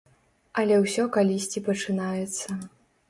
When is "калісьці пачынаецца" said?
1.17-2.59